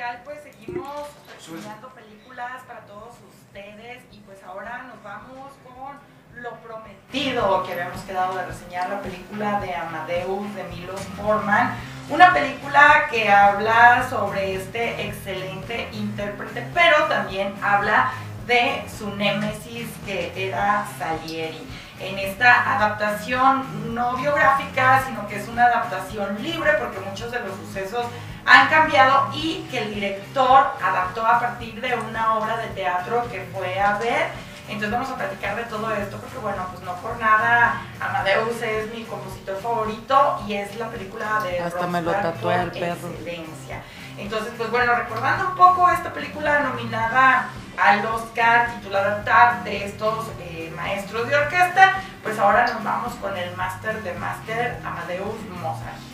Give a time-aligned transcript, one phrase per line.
[0.00, 6.56] Musical, pues seguimos estudiando películas para todos ustedes y pues ahora nos vamos con Lo
[6.60, 11.74] Prometido, que habíamos quedado de reseñar la película de Amadeus de Milos Forman.
[12.08, 18.12] Una película que habla sobre este excelente intérprete, pero también habla
[18.46, 21.60] de su némesis que era Salieri.
[22.00, 27.54] En esta adaptación no biográfica, sino que es una adaptación libre porque muchos de los
[27.56, 28.06] sucesos
[28.50, 33.48] han cambiado y que el director adaptó a partir de una obra de teatro que
[33.54, 34.26] fue a ver.
[34.68, 38.92] Entonces vamos a platicar de todo esto porque bueno, pues no por nada Amadeus es
[38.94, 43.08] mi compositor favorito y es la película de Hasta me lo tatué al perro.
[43.08, 43.82] excelencia.
[44.18, 47.48] Entonces, pues bueno, recordando un poco esta película nominada
[47.78, 53.36] al Oscar titulada Tag de estos eh, maestros de orquesta, pues ahora nos vamos con
[53.36, 56.09] el máster de máster Amadeus Mozart.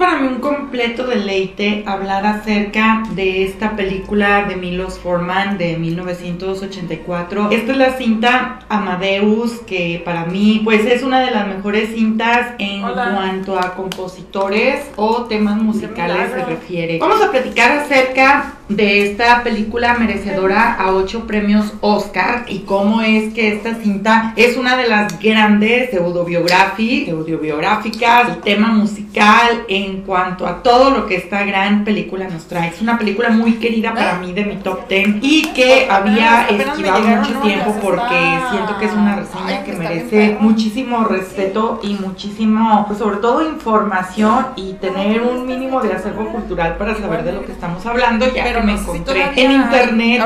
[0.00, 7.50] Para mí un completo deleite hablar acerca de esta película de Milos Forman de 1984.
[7.50, 12.54] Esta es la cinta Amadeus que para mí pues es una de las mejores cintas
[12.58, 13.12] en Hola.
[13.14, 16.98] cuanto a compositores o temas musicales se refiere.
[16.98, 23.34] Vamos a platicar acerca de esta película merecedora a ocho premios Oscar y cómo es
[23.34, 30.62] que esta cinta es una de las grandes pseudobiográficas, el tema musical en cuanto a
[30.62, 32.68] todo lo que esta gran película nos trae.
[32.68, 37.00] Es una película muy querida para mí de mi top 10 y que había esquivado
[37.00, 43.00] mucho tiempo porque siento que es una reseña que merece muchísimo respeto y muchísimo, pues
[43.00, 47.50] sobre todo información y tener un mínimo de acervo cultural para saber de lo que
[47.52, 50.20] estamos hablando, ya que me si encontré en internet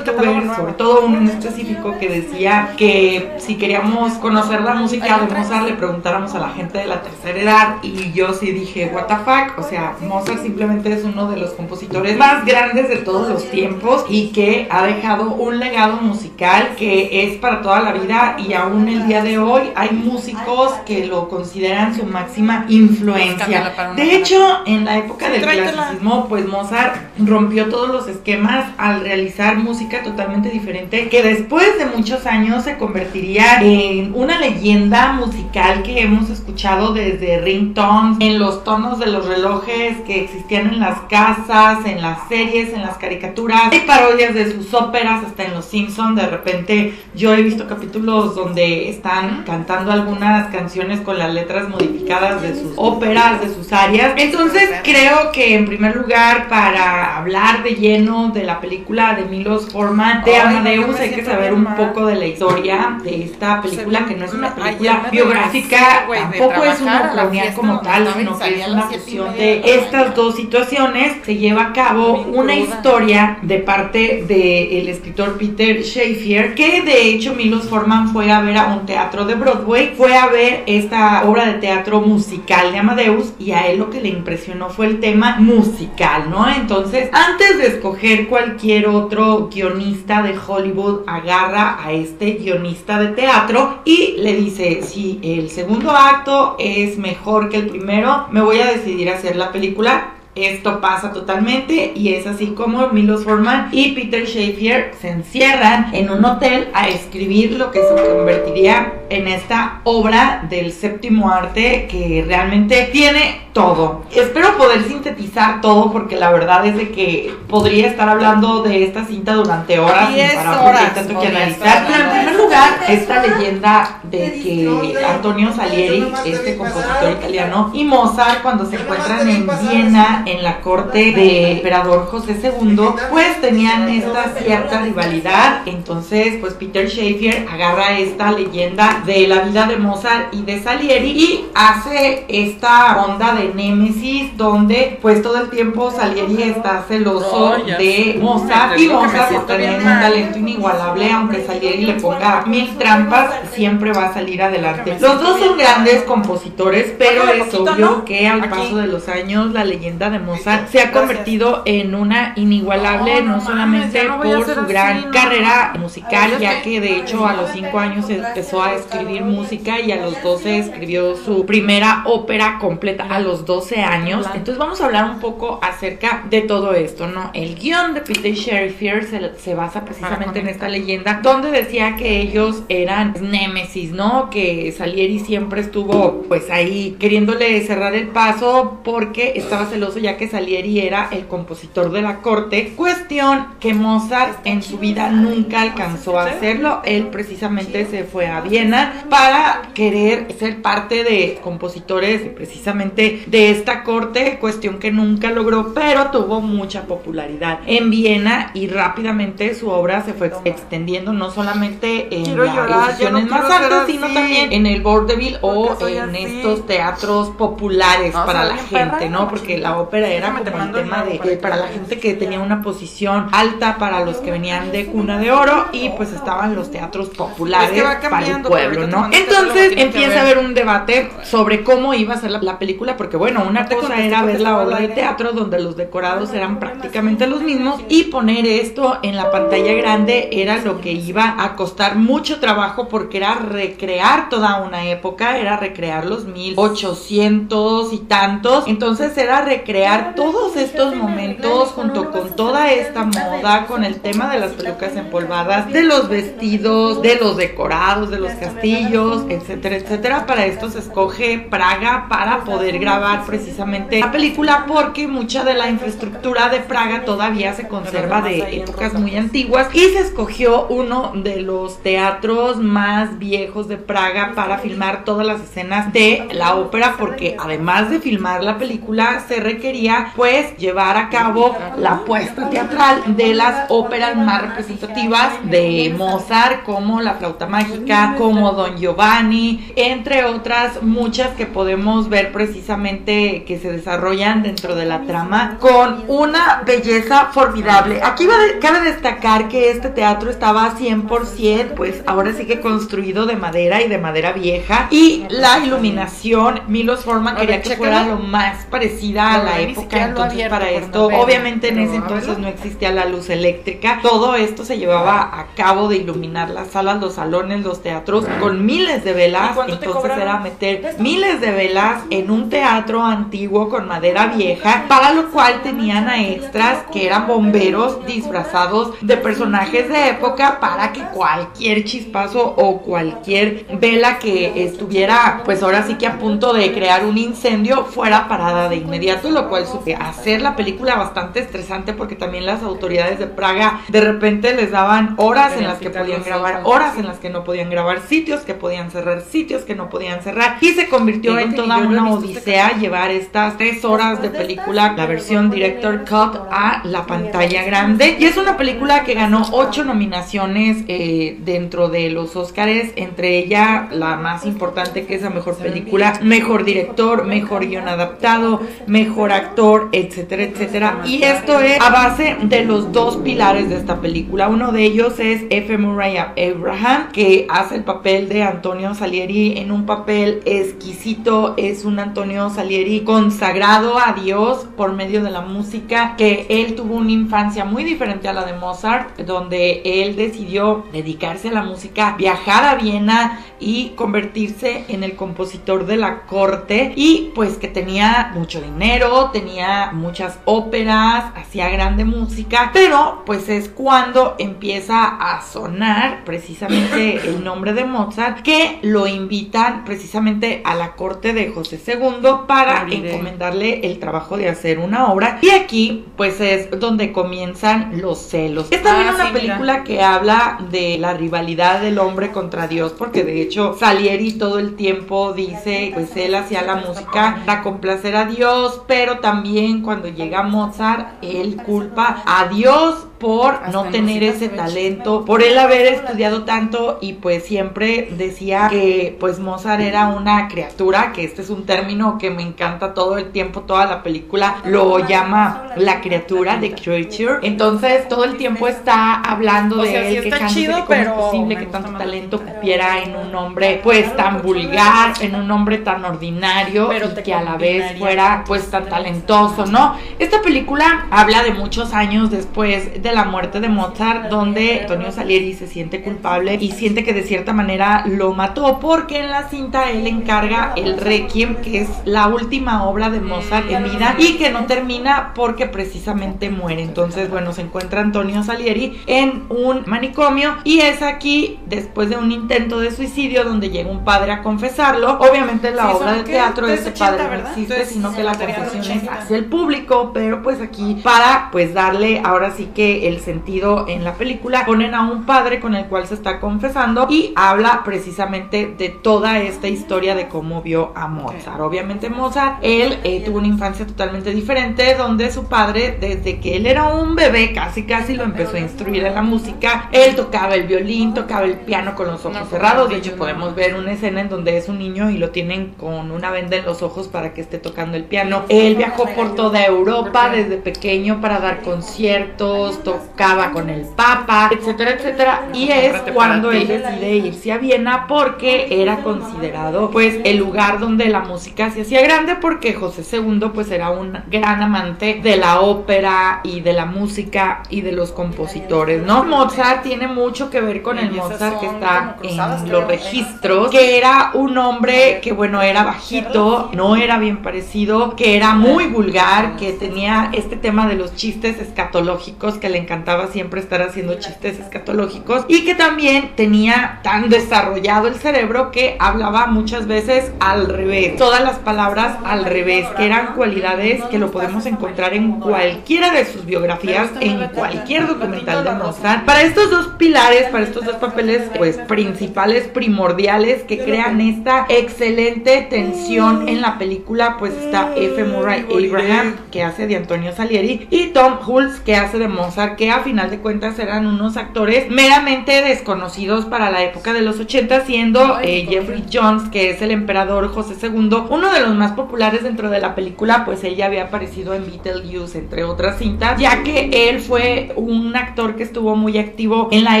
[0.04, 5.18] catálogo youtubers, sobre todo uno en específico que decía que si queríamos conocer la música
[5.18, 5.32] de.
[5.32, 9.06] Mozart le preguntáramos a la gente de la tercera edad y yo sí dije, what
[9.06, 13.28] the fuck, o sea, Mozart simplemente es uno de los compositores más grandes de todos
[13.28, 18.36] los tiempos y que ha dejado un legado musical que es para toda la vida
[18.38, 23.72] y aún el día de hoy hay músicos que lo consideran su máxima influencia.
[23.74, 28.66] Para una De hecho, en la época del clasicismo, pues Mozart rompió todos los esquemas
[28.76, 35.12] al realizar música totalmente diferente que después de muchos años se convertiría en una leyenda
[35.14, 40.80] musical que hemos escuchado desde ringtones, en los tonos de los relojes que existían en
[40.80, 45.54] las casas, en las series, en las caricaturas, hay parodias de sus óperas, hasta en
[45.54, 51.32] Los Simpsons, de repente yo he visto capítulos donde están cantando algunas canciones con las
[51.32, 54.12] letras modificadas de sus óperas, de sus áreas.
[54.16, 59.70] Entonces creo que en primer lugar para hablar de lleno de la película de Milos
[59.70, 61.76] Forman de Amadeus hay que saber un mal.
[61.76, 66.64] poco de la historia de esta película que no es una película biográfica, de tampoco
[66.64, 69.74] es una a la colonia fiesta como tal, sino que es una fusión de de
[69.74, 71.16] estas dos situaciones.
[71.24, 77.34] Se lleva a cabo una historia de parte del escritor Peter Shaffer, que de hecho
[77.34, 81.46] Milos Forman fue a ver a un teatro de Broadway, fue a ver esta obra
[81.46, 85.36] de teatro musical de Amadeus y a él lo que le impresionó fue el tema
[85.38, 86.48] musical, ¿no?
[86.48, 93.80] Entonces, antes de escoger cualquier otro guionista de Hollywood, agarra a este guionista de teatro
[93.84, 98.66] y le dice, si el segundo acto es mejor que el primero, me voy a
[98.66, 103.92] decidir a hacer la película esto pasa totalmente y es así como Milos Forman y
[103.92, 109.80] Peter Shaffer se encierran en un hotel a escribir lo que se convertiría en esta
[109.84, 114.04] obra del séptimo arte que realmente tiene todo.
[114.10, 119.04] Espero poder sintetizar todo porque la verdad es de que podría estar hablando de esta
[119.04, 121.86] cinta durante horas sin parar porque hay tanto que analizar.
[121.86, 128.42] Pero en primer lugar, esta leyenda de que Antonio Salieri, este compositor italiano, y Mozart
[128.42, 132.76] cuando se encuentran en Viena en la corte de emperador José II,
[133.10, 135.62] pues tenían esta cierta rivalidad.
[135.66, 141.10] Entonces, pues Peter Shaffer agarra esta leyenda de la vida de Mozart y de Salieri
[141.10, 148.18] y hace esta onda de némesis donde pues todo el tiempo Salieri está celoso de.
[148.20, 153.30] Mozart y Mozart por tener bien un talento inigualable aunque Salieri le ponga mil trampas
[153.52, 154.96] siempre va a salir adelante.
[155.00, 159.64] Los dos son grandes compositores pero es obvio que al paso de los años la
[159.64, 161.00] leyenda de Mozart se ha Gracias.
[161.00, 165.10] convertido en una inigualable No, no, no mames, solamente a por su así, gran no.
[165.10, 169.80] carrera musical ya que- que de hecho a los 5 años empezó a escribir música
[169.80, 174.26] y a los 12 escribió su primera ópera completa a los 12 años.
[174.34, 177.30] Entonces vamos a hablar un poco acerca de todo esto, ¿no?
[177.34, 182.20] El guion de Peter Sherifier se, se basa precisamente en esta leyenda donde decía que
[182.20, 184.30] ellos eran némesis, ¿no?
[184.30, 190.28] Que Salieri siempre estuvo pues ahí queriéndole cerrar el paso porque estaba celoso ya que
[190.28, 192.74] Salieri era el compositor de la corte.
[192.76, 196.82] Cuestión que Mozart en su vida nunca alcanzó a hacerlo.
[196.84, 203.84] Él precisamente se fue a Viena para querer ser parte de compositores precisamente de esta
[203.84, 210.04] corte, cuestión que nunca logró, pero tuvo mucha popularidad en Viena y rápidamente su obra
[210.04, 215.38] se fue extendiendo no solamente en las no más altas, sino también en el vaudeville
[215.42, 216.24] o en así.
[216.24, 219.28] estos teatros populares No, para la gente, ¿no?
[219.28, 221.98] Porque la ópera era Déjame, te como el tema de para eh, para la gente
[221.98, 226.12] que tenía una posición alta para los que venían de cuna de oro y pues
[226.12, 229.10] estaban los teatros populares Es que va para el pueblo, ¿no?
[229.12, 233.16] Entonces empieza a haber un debate sobre cómo iba a ser la, la película, porque
[233.16, 237.42] bueno, una cosa era ver la obra de teatro donde los decorados eran prácticamente los
[237.42, 242.40] mismos y poner esto en la pantalla grande era lo que iba a costar mucho
[242.40, 249.42] trabajo porque era recrear toda una época, era recrear los 1800 y tantos, entonces era
[249.42, 249.81] recrear
[250.14, 255.72] todos estos momentos junto con toda esta moda, con el tema de las pelucas empolvadas,
[255.72, 260.26] de los vestidos, de los decorados, de los castillos, etcétera, etcétera.
[260.26, 265.68] Para esto se escoge Praga para poder grabar precisamente la película porque mucha de la
[265.68, 271.40] infraestructura de Praga todavía se conserva de épocas muy antiguas y se escogió uno de
[271.40, 277.36] los teatros más viejos de Praga para filmar todas las escenas de la ópera porque
[277.38, 279.71] además de filmar la película se requería
[280.14, 287.00] pues llevar a cabo la puesta teatral de las óperas más representativas de Mozart como
[287.00, 293.72] La flauta mágica, como Don Giovanni, entre otras muchas que podemos ver precisamente que se
[293.72, 298.00] desarrollan dentro de la trama con una belleza formidable.
[298.02, 298.26] Aquí
[298.60, 303.88] cabe destacar que este teatro estaba 100% pues ahora sí que construido de madera y
[303.88, 309.38] de madera vieja y la iluminación Milos Forman quería que fuera lo más parecida a
[309.38, 314.00] No, la época entonces para esto obviamente en ese entonces no existía la luz eléctrica.
[314.02, 318.64] Todo esto se llevaba a cabo de iluminar las salas los salones los teatros con
[318.64, 323.86] miles de ¿Y velas entonces era meter miles de velas en un teatro antiguo con
[323.86, 330.08] madera vieja para lo cual tenían a extras que eran bomberos disfrazados de personajes de
[330.08, 336.18] época para que cualquier chispazo o cualquier vela que estuviera pues ahora sí que a
[336.18, 340.96] punto de crear un incendio fuera parada de inmediato lo cual supe hacer la película
[340.96, 345.78] bastante estresante porque también las autoridades de Praga de repente les daban horas en las
[345.78, 349.62] que podían grabar horas en las que no podían grabar sitios que podían cerrar sitios
[349.62, 350.58] que no podían cerrar.
[350.60, 355.06] Y se convirtió en que toda una odisea llevar estas tres horas de película la
[355.06, 358.16] versión director cut a la pantalla grande.
[358.18, 363.88] y es una película que ganó ocho nominaciones eh, dentro de los Oscars entre ella
[363.90, 369.88] la más importante que es la mejor película mejor director mejor guion adaptado mejor actor
[369.92, 371.00] etcétera etcétera.
[371.04, 374.48] Y esto es a base de los dos pilares de esta película.
[374.48, 375.78] Uno de ellos es F.
[375.78, 381.54] Murray Abraham que hace el papel de Antonio Salieri en un papel exquisito.
[381.56, 386.96] Es un Antonio Salieri consagrado a Dios por medio de la música que él tuvo
[386.96, 392.14] una infancia muy diferente a la de Mozart donde él decidió dedicarse a la música
[392.16, 396.92] viajar a Viena y convertirse en el compositor de la corte.
[396.96, 403.68] Y pues que tenía mucho dinero tenía muchas óperas hacía grande música pero pues es
[403.68, 410.92] cuando empieza a sonar precisamente el nombre de Mozart que lo invitan precisamente a la
[410.92, 415.38] corte de José II para encomendarle el trabajo de hacer una obra.
[415.42, 418.68] Y aquí pues es donde comienzan los celos.
[418.70, 419.40] Es también Ah, una sí, mira.
[419.54, 424.58] película que habla de la rivalidad del hombre contra Dios porque de hecho Salieri todo
[424.58, 430.08] el tiempo dice pues él hacía la música para complacer a Dios pero también cuando
[430.08, 435.56] llega Mozart él culpa a Dios por Hasta no en tener ese talento, por él
[435.56, 441.40] haber estudiado tanto y pues siempre decía que pues Mozart era una criatura, que este
[441.42, 446.00] es un término que me encanta todo el tiempo, toda la película lo llama la
[446.00, 447.38] criatura de creature.
[447.42, 450.86] Entonces todo el tiempo está hablando O de sea, sí él, está quejándose chido, cómo
[450.88, 455.48] pero es posible que tanto talento cupiera en un hombre pues tan vulgar, en un
[455.50, 458.92] hombre tan ordinario Pero y que a la vez fuera pues tan talentos.
[458.92, 459.96] talentoso, ¿no?
[460.18, 465.54] Esta película habla de muchos años después de la muerte de Mozart, donde Antonio Salieri
[465.54, 469.90] se siente culpable y siente que de cierta manera lo mató, porque en la cinta
[469.90, 474.50] él encarga el Requiem, que es la última obra de Mozart en vida y que
[474.50, 476.82] no termina porque precisamente muere.
[476.82, 482.30] Entonces, bueno, se encuentra Antonio Salieri en un manicomio y es aquí, después de un
[482.32, 485.18] intento de suicidio, donde llega un padre a confesarlo.
[485.18, 488.22] Obviamente la Sí, obra de teatro de este padre 80, no existe, Entonces, sino que
[488.22, 489.12] la confesión es 80.
[489.14, 494.04] hacia el público, pero pues aquí para pues darle ahora sí que el sentido en
[494.04, 498.74] la película ponen a un padre con el cual se está confesando y habla precisamente
[498.76, 501.60] de toda esta historia de cómo vio a Mozart.
[501.60, 506.66] Obviamente Mozart, él eh, tuvo una infancia totalmente diferente donde su padre desde que él
[506.66, 509.88] era un bebé casi casi lo empezó a instruir en la música.
[509.92, 512.88] Él tocaba el violín, tocaba el piano con los ojos cerrados.
[512.88, 516.10] De hecho podemos ver una escena en donde es un niño y lo tienen con
[516.10, 518.42] una venda en los ojos para que esté tocando el piano.
[518.48, 524.92] Él viajó por toda Europa desde pequeño para dar conciertos, tocaba con el Papa, etcétera,
[524.92, 525.48] etcétera.
[525.52, 531.08] Y es cuando él decide irse a Viena porque era considerado pues el lugar donde
[531.08, 535.60] la música se hacía grande porque José II pues era un gran amante de la
[535.60, 539.24] ópera y de la música y de los compositores, ¿no?
[539.24, 544.30] Mozart tiene mucho que ver con el Mozart que está en los registros, que era
[544.34, 549.72] un hombre que bueno, era bajito, no era bien parecido, que era muy vulgar, que
[549.72, 555.44] tenía este tema de los chistes escatológicos, que le encantaba siempre estar haciendo chistes escatológicos
[555.48, 561.42] y que también tenía tan desarrollado el cerebro que hablaba muchas veces al revés, todas
[561.42, 566.44] las palabras al revés, que eran cualidades que lo podemos encontrar en cualquiera de sus
[566.44, 569.24] biografías, en cualquier documental de Mozart.
[569.24, 575.66] Para estos dos pilares, para estos dos papeles pues principales, primordiales que crean esta excelente
[575.68, 578.24] tensión en la película, pues está F.
[578.24, 582.90] Murray Abraham que hace de Antonio Salieri y Tom Hulce que hace de Mozart, que
[582.90, 587.84] a final de cuentas eran unos actores meramente desconocidos para la época de los 80,
[587.84, 592.42] siendo eh, Jeffrey Jones, que es el emperador José II, uno de los más populares
[592.42, 596.62] dentro de la película, pues él ya había aparecido en Beetlejuice, entre otras cintas, ya
[596.62, 600.00] que él fue un actor que estuvo muy activo en la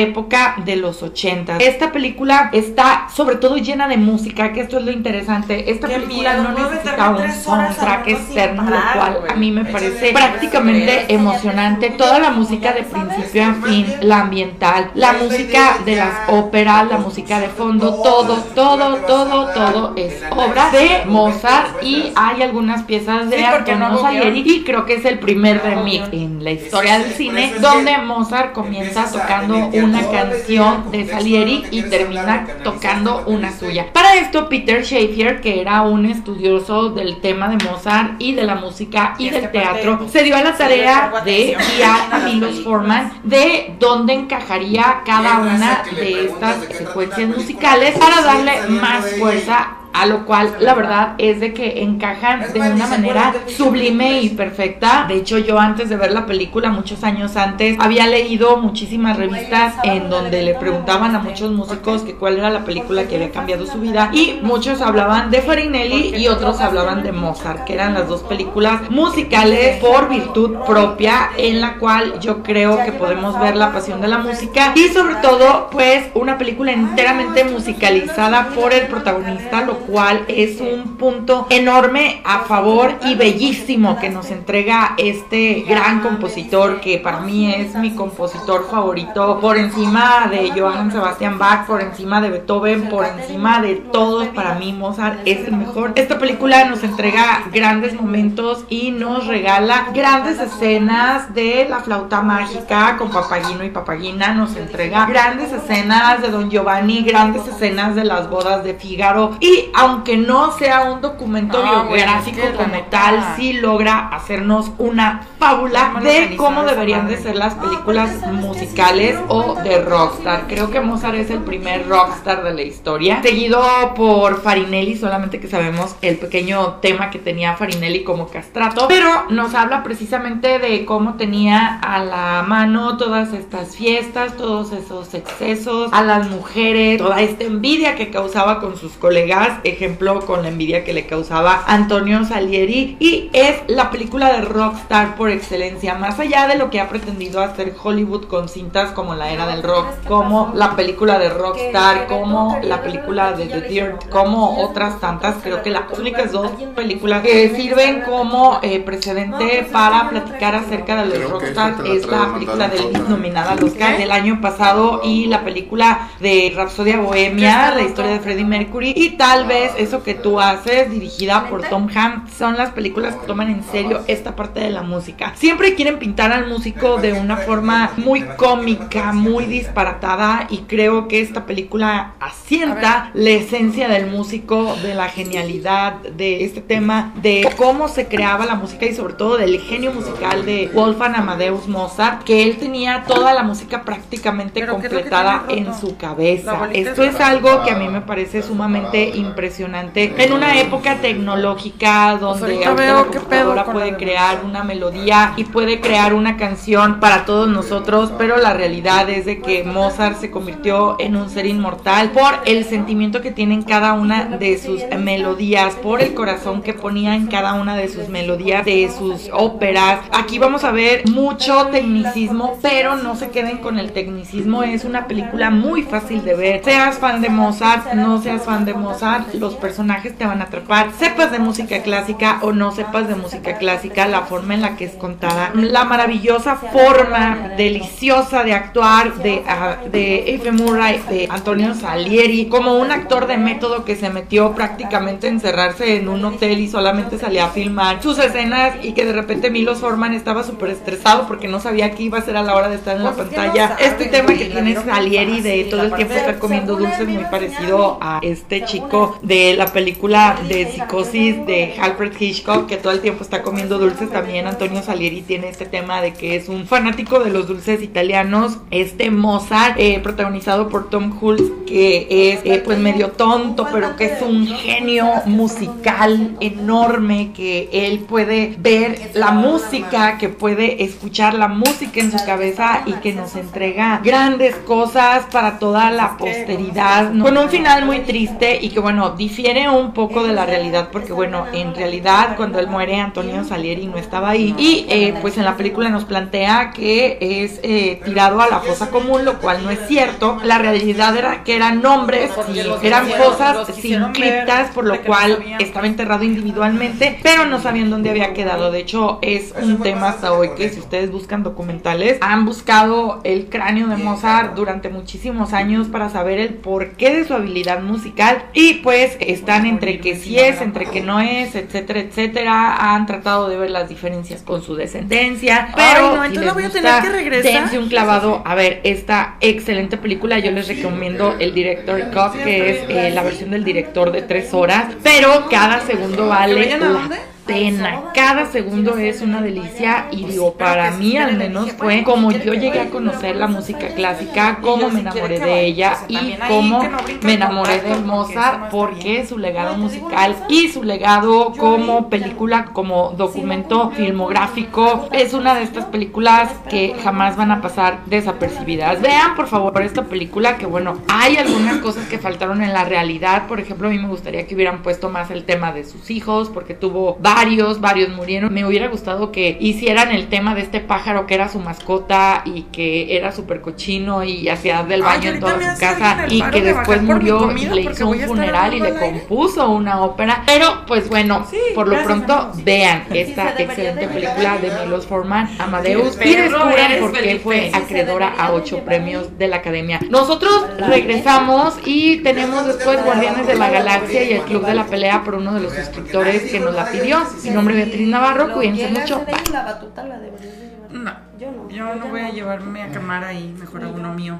[0.00, 1.58] época de los 80.
[1.58, 5.70] Esta película está sobre todo llena de música, que esto es lo interesante.
[5.70, 9.32] Esta película miedo, no necesita un soundtrack externo, lo cual güey.
[9.32, 11.90] a mí me Échale parece prácticamente emocionante.
[11.90, 16.98] Toda la música de principio a fin, la ambiental, la música de las óperas, la
[16.98, 23.30] música de fondo, todo, todo, todo, todo es obra de Mozart y hay algunas piezas
[23.30, 26.50] de Sí, porque no Antonio Salieri y creo que es el primer remix en la
[26.50, 33.50] historia del cine donde Mozart comienza tocando una canción de Salieri y termina tocando una
[33.56, 33.86] suya.
[33.94, 38.56] Para esto Peter Shaffer, que era un estudioso del tema de Mozart y de la
[38.56, 42.18] música y del teatro, se dio a la tarea de guiar a
[42.50, 42.64] películas.
[42.64, 50.06] Forman de dónde encajaría cada una de estas secuencias musicales para darle más fuerza a
[50.06, 55.06] lo cual la verdad es de que encajan de una manera sublime y perfecta.
[55.08, 59.74] De hecho, yo antes de ver la película, muchos años antes, había leído muchísimas revistas
[59.84, 63.66] en donde le preguntaban a muchos músicos que cuál era la película que había cambiado
[63.66, 68.08] su vida y muchos hablaban de Farinelli y otros hablaban de Mozart, que eran las
[68.08, 73.72] dos películas musicales por virtud propia en la cual yo creo que podemos ver la
[73.72, 79.62] pasión de la música y sobre todo pues una película enteramente musicalizada por el protagonista,
[79.62, 86.00] lo cual es un punto enorme a favor y bellísimo que nos entrega este gran
[86.00, 91.80] compositor que para mí es mi compositor favorito por encima de Johann Sebastian Bach, por
[91.80, 95.92] encima de Beethoven, por encima de todos, para mí Mozart es el mejor.
[95.94, 102.96] Esta película nos entrega grandes momentos y nos regala grandes escenas de la flauta mágica
[102.96, 108.30] con Papagino y Papagina, nos entrega grandes escenas de Don Giovanni, grandes escenas de las
[108.30, 112.56] bodas de Fígaro y aunque no sea un documento No, güey, biográfico es que la
[112.56, 118.10] como neta- tal, sí logra hacernos una fábula de cómo deberían de ser las películas
[118.30, 120.44] musicales o de rockstar.
[120.48, 123.62] Creo que Mozart es el primer rockstar de la historia, seguido
[123.94, 129.54] por Farinelli, solamente que sabemos el pequeño tema que tenía Farinelli como castrato, pero nos
[129.54, 136.02] habla precisamente de cómo tenía a la mano todas estas fiestas, todos esos excesos, a
[136.02, 140.92] las mujeres, toda esta envidia que causaba con sus colegas, ejemplo con la envidia que
[140.92, 146.56] le causaba Antonio Salieri, y es la película de rockstar por excelencia, más allá de
[146.56, 150.76] lo que ha pretendido hacer Hollywood con cintas como la era del rock, como la
[150.76, 155.98] película de rockstar, como la película de The Dirt, como otras tantas, creo que las
[155.98, 162.06] únicas dos películas que sirven como eh, precedente para platicar acerca de los rockstar es
[162.06, 162.82] la película de.
[162.82, 168.12] Elvis nominada al Oscar del año pasado y la película de Rapsodia Bohemia, la historia
[168.12, 172.56] de Freddie Mercury y tal vez eso que tú haces dirigida por Tom Hanks son
[172.56, 175.32] las películas que toman en serio esta parte de la música.
[175.36, 181.20] Siempre quieren pintar al músico de una forma muy cómica, muy disparatada y creo que
[181.20, 187.88] esta película asienta la esencia del músico, de la genialidad de este tema, de cómo
[187.88, 192.42] se creaba la música y sobre todo del genio musical de Wolfgang Amadeus Mozart, que
[192.42, 196.68] él tenía toda la música prácticamente ¿Pero qué es lo que completada en su cabeza.
[196.72, 202.16] Esto es es algo que a mí me parece sumamente impresionante en una época tecnológica
[202.20, 207.48] donde veo la computadora puede crear una melodía y puede crear una canción para todos
[207.48, 212.40] nosotros, pero la realidad es de que Mozart se convirtió en un ser inmortal por
[212.44, 217.16] el sentimiento que tiene en cada una de sus melodías, por el corazón que ponía
[217.16, 220.00] en cada una de sus melodías, de sus óperas.
[220.12, 225.06] Aquí vamos a ver mucho tecnicismo, pero no se queden con el tecnicismo, es una
[225.06, 226.64] película muy fácil de ver.
[226.64, 230.90] Seas fan de Mozart, no seas fan de Mozart, los personajes te van a atrapar.
[230.98, 234.84] Sepas de música clásica o no sepas de música clásica, la forma en la que
[234.84, 240.50] es contada, la maravillosa forma deliciosa de actuar de, ah, de F.
[240.52, 245.96] Murray, de Antonio Salieri, como un actor de método que se metió prácticamente a encerrarse
[245.96, 249.78] en un hotel y solamente salía a filmar sus escenas y que de repente Milos
[249.78, 252.76] Forman estaba súper estresado porque no sabía qué iba a hacer a la hora de
[252.76, 253.76] estar en la Pues pantalla.
[253.78, 258.18] este tema que tiene Salieri de todo el tiempo estar comiendo dulces muy parecido a
[258.22, 263.42] este chico de la película de psicosis de Alfred Hitchcock que todo el tiempo está
[263.42, 264.10] comiendo dulces.
[264.10, 268.58] también Antonio Salieri tiene este tema de que es un fanático de los dulces italianos.
[268.70, 274.06] Este Mozart eh, protagonizado por Tom Hulce que es eh, pues medio tonto pero que
[274.06, 281.48] es un genio musical enorme que él puede ver la música que puede escuchar la
[281.48, 287.24] música en su cabeza y que nos entrega grandes cosas para toda la posteridad ¿no?
[287.24, 291.12] con un final muy triste y que bueno difiere un poco de la realidad porque
[291.12, 294.54] bueno en realidad cuando él muere Antonio Salieri no estaba ahí.
[294.58, 298.90] Y eh, pues en la película nos plantea que es eh, tirado a la fosa
[298.90, 300.38] común lo cual no es cierto.
[300.44, 305.86] La realidad era que eran nombres y eran los sin criptas por lo cual estaba
[305.86, 308.70] enterrado individualmente pero no sabían dónde había quedado.
[308.70, 313.46] De hecho es un tema hasta hoy que si ustedes buscan documentales han buscado el
[313.46, 318.74] cráneo de Mozart durante muchísimos años para saber el porqué de su habilidad musical y
[318.74, 322.94] pues están entre que sí es, entre que no es, etcétera, etcétera.
[322.94, 326.54] Han tratado de ver las diferencias con su descendencia, pero Ay, no, si entonces les
[326.54, 327.62] voy a gusta, tener que regresar.
[327.62, 330.38] dense un clavado a ver esta excelente película.
[330.38, 334.52] Yo les recomiendo el Director Cut, que es eh, la versión del director de tres
[334.54, 337.31] horas, pero cada segundo vale vayan a la dónde?
[337.46, 338.12] Pena.
[338.14, 342.80] Cada segundo es una delicia y digo, para mí al menos fue como yo llegué
[342.80, 346.82] a conocer la música clásica, cómo me enamoré de ella y cómo
[347.22, 353.90] me enamoré de Mozart porque su legado musical y su legado como película, como documento
[353.90, 359.00] filmográfico es una de estas películas que jamás van a pasar desapercibidas.
[359.00, 363.46] Vean por favor esta película que bueno, hay algunas cosas que faltaron en la realidad,
[363.46, 366.50] por ejemplo, a mí me gustaría que hubieran puesto más el tema de sus hijos
[366.50, 368.52] porque tuvo varios, varios murieron.
[368.52, 372.62] Me hubiera gustado que hicieran el tema de este pájaro que era su mascota y
[372.64, 376.60] que era súper cochino y hacía del Ay, baño en toda su casa y que
[376.60, 380.42] de después murió y le hizo un funeral y le compuso una ópera.
[380.46, 385.48] Pero pues bueno, Sí, por lo pronto vean Sí, esta excelente película de Milos Forman,
[385.58, 390.00] Amadeus, y descubran por qué fue acreedora a ocho premios de la Academia.
[390.08, 395.22] Nosotros regresamos y tenemos después Guardianes de la Galaxia y el Club de la Pelea
[395.24, 397.21] por uno de los suscriptores que nos la pidió.
[397.44, 399.24] Mi nombre es Beatriz Navarro, cuídense mucho.
[399.24, 400.90] de ahí la batuta la deberías de llevar.
[400.92, 401.68] No, Yo no.
[401.70, 404.38] yo no voy a llevarme a quemar ahí, mejor a uno mío.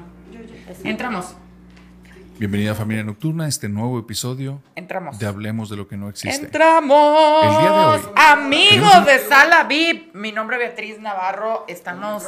[0.83, 1.35] Entramos.
[2.39, 5.17] Bienvenida familia nocturna a este nuevo episodio Entramos.
[5.19, 6.45] de Hablemos de lo que no existe.
[6.45, 7.43] Entramos.
[7.45, 8.01] El día de hoy.
[8.15, 10.13] Amigos de Sala VIP.
[10.15, 11.63] Mi nombre es Beatriz Navarro.
[11.67, 12.23] Estamos.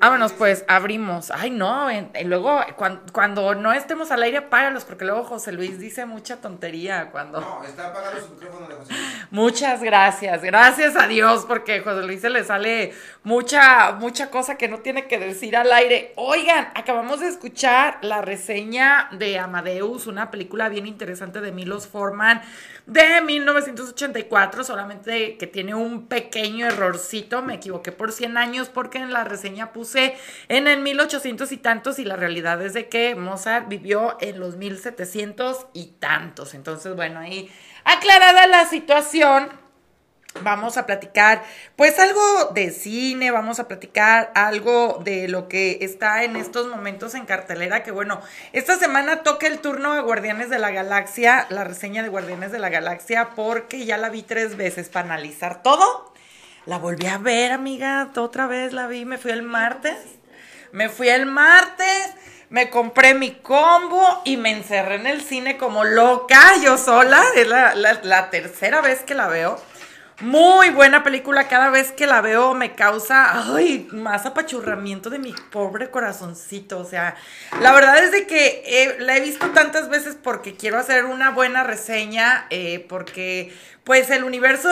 [0.00, 1.30] Vámonos, pues, abrimos.
[1.30, 1.88] Ay, no.
[1.88, 6.04] en- y luego, cuan- cuando, no estemos al aire, apágalos, porque luego José Luis dice
[6.04, 7.10] mucha tontería.
[7.12, 7.40] Cuando.
[7.40, 9.26] No, está apagado su micrófono de José Luis.
[9.30, 14.56] Muchas gracias, gracias a Dios, porque a José Luis se le sale mucha, mucha cosa
[14.56, 16.12] que no tiene que decir al aire.
[16.16, 22.40] Oigan, acabamos de escuchar la reseña de Amadeus, una película bien interesante de Milos Forman
[22.86, 29.12] de 1984, solamente que tiene un pequeño errorcito, me equivoqué por 100 años porque en
[29.12, 30.16] la reseña puse
[30.48, 34.56] en el 1800 y tantos y la realidad es de que Mozart vivió en los
[34.56, 36.54] 1700 y tantos.
[36.54, 37.50] Entonces, bueno, ahí
[37.84, 39.50] aclarada la situación,
[40.42, 41.42] vamos a platicar
[41.76, 42.22] pues algo
[42.54, 47.82] de cine, vamos a platicar algo de lo que está en estos momentos en cartelera,
[47.82, 48.20] que bueno,
[48.52, 52.58] esta semana toca el turno de Guardianes de la Galaxia, la reseña de Guardianes de
[52.60, 56.12] la Galaxia, porque ya la vi tres veces para analizar todo.
[56.66, 59.96] La volví a ver, amiga, otra vez la vi, me fui el martes.
[60.72, 62.10] Me fui el martes,
[62.48, 67.20] me compré mi combo y me encerré en el cine como loca, yo sola.
[67.34, 69.60] Es la- la tercera vez que la veo.
[70.20, 75.32] Muy buena película, cada vez que la veo me causa, ay, más apachurramiento de mi
[75.50, 76.78] pobre corazoncito.
[76.78, 77.16] O sea,
[77.62, 81.30] la verdad es de que eh, la he visto tantas veces porque quiero hacer una
[81.30, 84.68] buena reseña, eh, porque pues el universo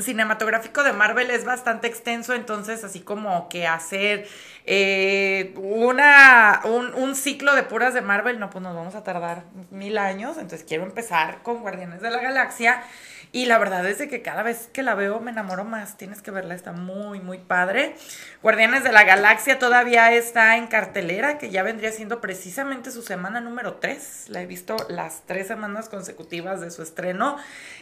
[0.00, 4.26] cinematográfico de Marvel es bastante extenso, entonces así como que hacer
[4.66, 9.44] eh, una, un, un ciclo de puras de Marvel, no, pues nos vamos a tardar
[9.70, 12.82] mil años, entonces quiero empezar con Guardianes de la Galaxia.
[13.30, 15.96] Y la verdad es de que cada vez que la veo me enamoro más.
[15.96, 17.94] Tienes que verla, está muy, muy padre.
[18.42, 23.40] Guardianes de la Galaxia todavía está en cartelera, que ya vendría siendo precisamente su semana
[23.40, 24.26] número 3.
[24.28, 27.36] La he visto las tres semanas consecutivas de su estreno.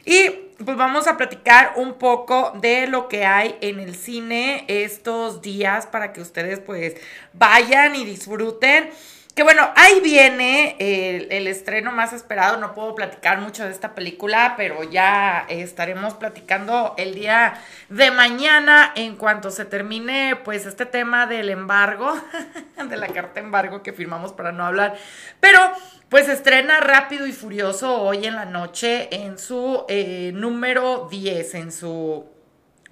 [0.04, 0.30] Y
[0.64, 5.86] pues vamos a platicar un poco de lo que hay en el cine estos días
[5.86, 6.94] para que ustedes pues
[7.32, 8.90] vayan y disfruten.
[9.36, 12.56] Que bueno, ahí viene el, el estreno más esperado.
[12.56, 18.92] No puedo platicar mucho de esta película, pero ya estaremos platicando el día de mañana
[18.94, 22.16] en cuanto se termine, pues, este tema del embargo,
[22.88, 24.96] de la carta embargo que firmamos para no hablar.
[25.38, 25.60] Pero,
[26.08, 31.72] pues, estrena Rápido y Furioso hoy en la noche en su eh, número 10, en
[31.72, 32.24] su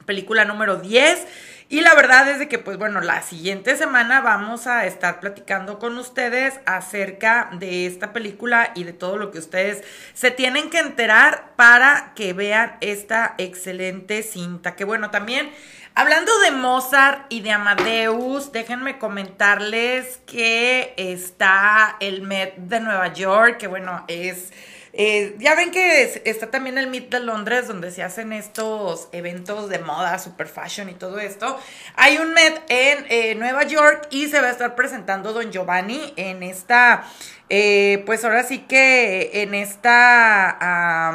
[0.05, 1.27] película número 10.
[1.69, 5.79] Y la verdad es de que, pues bueno, la siguiente semana vamos a estar platicando
[5.79, 10.79] con ustedes acerca de esta película y de todo lo que ustedes se tienen que
[10.79, 14.77] enterar para que vean esta excelente cinta.
[14.77, 15.51] Que bueno, también
[15.95, 23.57] hablando de Mozart y de Amadeus, déjenme comentarles que está el Met de Nueva York,
[23.57, 24.53] que bueno, es...
[24.97, 29.09] Eh, ya ven que es- está también el Meet de Londres, donde se hacen estos
[29.11, 31.59] eventos de moda, super fashion y todo esto.
[31.97, 36.13] Hay un Met en eh, Nueva York y se va a estar presentando Don Giovanni
[36.17, 37.05] en esta,
[37.51, 41.13] eh, pues ahora sí que en esta,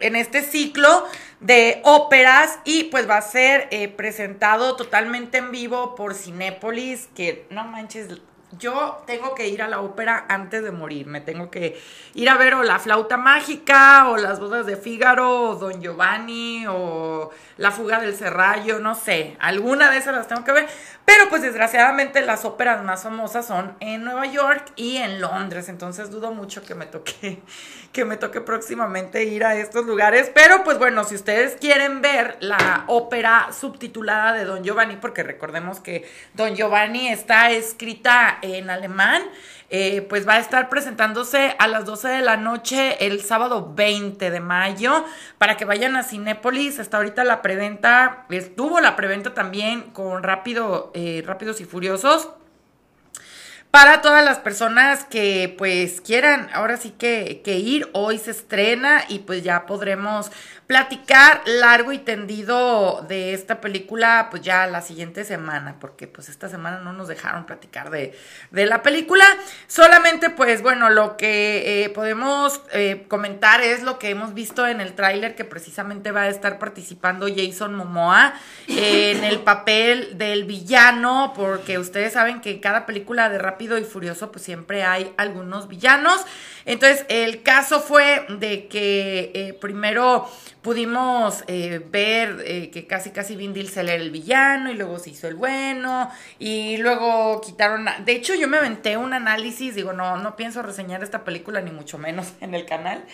[0.00, 1.06] en este ciclo
[1.40, 7.64] de óperas y pues va a ser presentado totalmente en vivo por Cinépolis, que no
[7.64, 8.08] manches,
[8.58, 11.06] yo tengo que ir a la ópera antes de morir.
[11.06, 11.80] Me tengo que
[12.14, 16.66] ir a ver o la flauta mágica, o las bodas de Fígaro, o Don Giovanni,
[16.68, 17.30] o
[17.62, 19.36] la fuga del Serrallo, no sé.
[19.38, 20.66] Alguna de esas las tengo que ver.
[21.04, 25.68] Pero pues desgraciadamente las óperas más famosas son en Nueva York y en Londres.
[25.68, 27.40] Entonces dudo mucho que me toque,
[27.92, 30.28] que me toque próximamente ir a estos lugares.
[30.34, 35.78] Pero pues bueno, si ustedes quieren ver la ópera subtitulada de Don Giovanni, porque recordemos
[35.78, 39.22] que Don Giovanni está escrita en alemán,
[39.74, 44.30] eh, pues va a estar presentándose a las 12 de la noche el sábado 20
[44.30, 45.02] de mayo
[45.38, 46.78] para que vayan a Cinépolis.
[46.78, 52.28] Está ahorita la preventa, estuvo la preventa también con Rápido, eh, Rápidos y Furiosos.
[53.72, 59.02] Para todas las personas que pues quieran ahora sí que, que ir, hoy se estrena
[59.08, 60.30] y pues ya podremos
[60.66, 66.50] platicar largo y tendido de esta película pues ya la siguiente semana, porque pues esta
[66.50, 68.14] semana no nos dejaron platicar de,
[68.50, 69.24] de la película.
[69.68, 74.82] Solamente pues bueno, lo que eh, podemos eh, comentar es lo que hemos visto en
[74.82, 78.34] el tráiler que precisamente va a estar participando Jason Momoa
[78.68, 83.84] en el papel del villano, porque ustedes saben que en cada película de Rápido Y
[83.84, 86.20] Furioso, pues siempre hay algunos villanos.
[86.64, 90.28] Entonces, el caso fue de que eh, primero
[90.62, 95.10] pudimos eh, ver eh, que casi casi Vin Diesel era el villano y luego se
[95.10, 97.86] hizo el bueno y luego quitaron...
[98.04, 101.70] De hecho, yo me aventé un análisis, digo, no, no pienso reseñar esta película ni
[101.70, 103.04] mucho menos en el canal.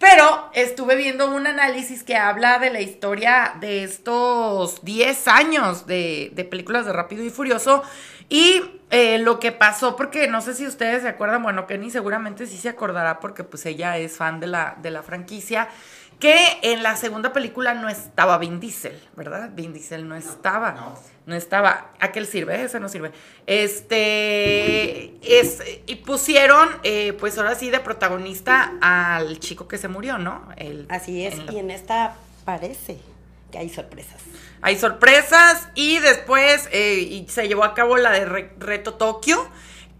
[0.00, 6.32] Pero estuve viendo un análisis que habla de la historia de estos 10 años de,
[6.50, 7.82] películas de Rápido y Furioso
[8.30, 12.46] y eh, lo que pasó, porque no sé si ustedes se acuerdan, bueno, Kenny seguramente
[12.46, 15.68] sí se acordará porque pues ella es fan de la, de la franquicia,
[16.20, 19.50] que en la segunda película no estaba Vin Diesel, ¿verdad?
[19.54, 20.94] Vin Diesel no estaba.
[21.26, 21.92] No, estaba.
[21.98, 22.62] ¿A qué le sirve?
[22.62, 23.10] Ese no sirve.
[23.46, 25.14] Este.
[25.22, 30.48] Es, y pusieron, eh, pues ahora sí, de protagonista al chico que se murió, ¿no?
[30.56, 32.98] El- Así es, en la- y en esta parece
[33.52, 34.20] que hay sorpresas.
[34.62, 39.48] hay sorpresas y después eh, y se llevó a cabo la de Re- Reto Tokio,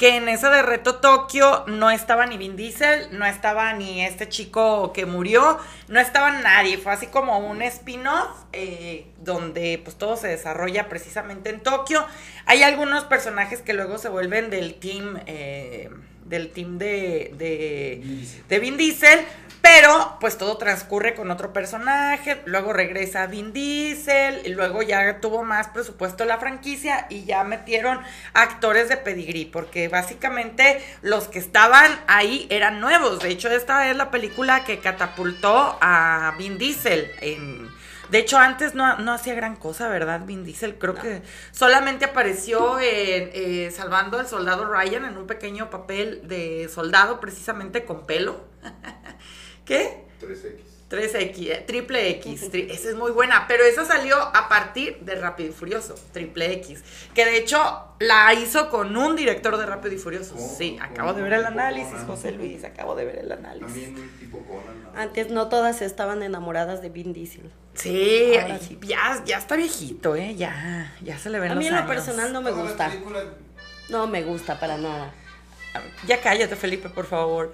[0.00, 4.30] que en esa de Reto Tokio no estaba ni Vin Diesel, no estaba ni este
[4.30, 5.58] chico que murió,
[5.88, 11.50] no estaba nadie, fue así como un spin-off eh, donde pues todo se desarrolla precisamente
[11.50, 12.02] en Tokio.
[12.46, 15.90] Hay algunos personajes que luego se vuelven del team, eh,
[16.24, 19.20] del team de, de, de Vin Diesel,
[19.62, 25.44] pero pues todo transcurre con otro personaje, luego regresa Vin Diesel, y luego ya tuvo
[25.44, 28.01] más presupuesto la franquicia y ya metieron
[28.33, 33.20] actores de pedigrí, porque básicamente los que estaban ahí eran nuevos.
[33.20, 37.68] De hecho, esta es la película que catapultó a Vin Diesel en...
[38.11, 40.23] De hecho, antes no, no hacía gran cosa, ¿verdad?
[40.25, 45.70] Vin Diesel creo que solamente apareció en, eh, salvando al soldado Ryan en un pequeño
[45.70, 48.44] papel de soldado, precisamente con pelo.
[49.70, 50.04] ¿Qué?
[50.20, 50.54] 3X.
[50.90, 55.14] 3X, eh, triple X, tri- esa es muy buena, pero esa salió a partir de
[55.14, 56.83] Rápido y Furioso, triple X,
[57.14, 57.61] que de hecho
[58.00, 60.35] la hizo con un director de Rápido y Furioso.
[60.35, 60.48] ¿Cómo?
[60.59, 60.85] Sí, ¿Cómo?
[60.90, 62.06] acabo de ver el análisis, Conan.
[62.09, 63.66] José Luis, acabo de ver el análisis.
[63.85, 64.83] También un tipo Conan.
[64.83, 65.00] ¿no?
[65.00, 67.48] Antes no todas estaban enamoradas de Vin Diesel.
[67.74, 68.78] Sí, Ahora y sí.
[68.83, 70.35] ya, ya está viejito, ¿eh?
[70.35, 71.88] Ya, ya se le ven A los mí en lo años.
[71.94, 72.90] personal no me gusta.
[73.90, 75.14] No me gusta para nada.
[76.06, 77.52] Ya cállate, Felipe, por favor.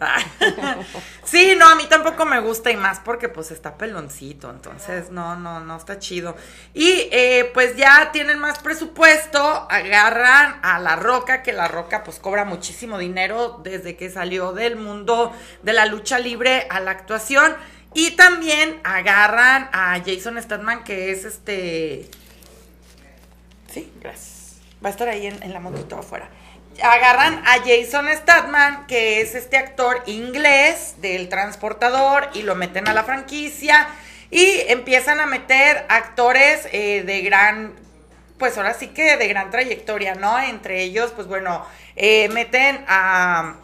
[1.24, 5.37] sí, no, a mí tampoco me gusta y más porque pues está peloncito, entonces no,
[5.37, 6.37] no, no está chido.
[6.72, 12.18] Y eh, pues ya tienen más presupuesto, agarran a La Roca, que La Roca pues
[12.18, 17.55] cobra muchísimo dinero desde que salió del mundo de la lucha libre a la actuación.
[17.92, 22.09] Y también agarran a Jason Statham, que es este...
[23.72, 24.57] Sí, gracias.
[24.85, 26.29] Va a estar ahí en, en la motito afuera.
[26.83, 32.93] Agarran a Jason Statham, que es este actor inglés del transportador, y lo meten a
[32.93, 33.89] la franquicia.
[34.31, 37.75] Y empiezan a meter actores eh, de gran,
[38.39, 40.39] pues ahora sí que de gran trayectoria, ¿no?
[40.39, 43.55] Entre ellos, pues bueno, eh, meten a,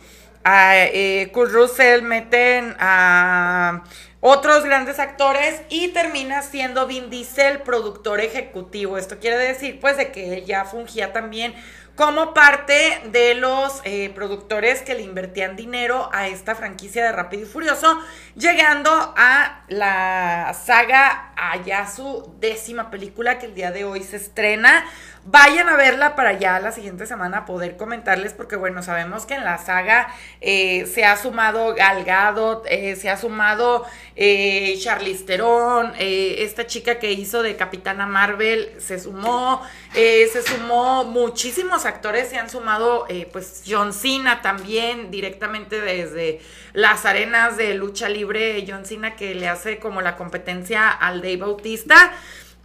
[0.45, 3.83] a eh, Kurt Russell, meten a
[4.25, 8.97] otros grandes actores y termina siendo Vin Diesel productor ejecutivo.
[8.97, 11.57] Esto quiere decir pues de que ya fungía también
[11.95, 17.43] como parte de los eh, productores que le invertían dinero a esta franquicia de Rápido
[17.43, 17.99] y Furioso,
[18.35, 24.17] llegando a la saga, a ya su décima película que el día de hoy se
[24.17, 24.85] estrena.
[25.25, 29.45] Vayan a verla para ya la siguiente semana poder comentarles, porque bueno, sabemos que en
[29.45, 35.93] la saga eh, se ha sumado Gal Gadot, eh, se ha sumado eh, Charlize Theron,
[35.97, 39.63] eh, esta chica que hizo de Capitana Marvel se sumó,
[39.95, 46.41] eh, se sumó muchísimos actores, se han sumado eh, pues John Cena también directamente desde
[46.73, 51.37] las arenas de lucha libre, John Cena que le hace como la competencia al Dave
[51.37, 52.13] Bautista.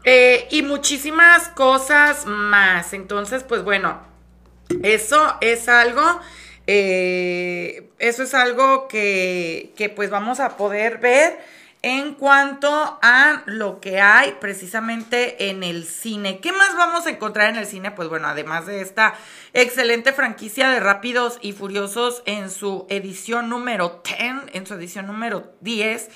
[0.10, 2.94] Eh, y muchísimas cosas más.
[2.94, 4.00] Entonces, pues bueno,
[4.82, 6.02] eso es algo,
[6.66, 11.38] eh, eso es algo que, que pues vamos a poder ver
[11.82, 12.70] en cuanto
[13.02, 16.40] a lo que hay precisamente en el cine.
[16.40, 17.92] ¿Qué más vamos a encontrar en el cine?
[17.92, 19.14] Pues bueno, además de esta
[19.52, 25.52] excelente franquicia de Rápidos y Furiosos en su edición número 10, en su edición número
[25.60, 26.10] 10.